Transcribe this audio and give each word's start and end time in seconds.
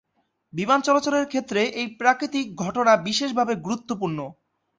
বিমান 0.53 0.79
চলাচলের 0.81 1.25
ক্ষেত্রে 1.27 1.61
এই 1.79 1.87
প্রাকৃতিক 1.99 2.45
ঘটনা 2.63 2.93
বিশেষভাবে 3.07 3.53
গুরুত্বপূর্ণ। 3.57 4.19